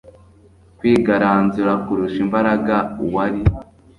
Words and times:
kwigaranzura 0.77 1.73
kurusha 1.85 2.19
imbaraga 2.25 2.75
uwari 3.03 3.41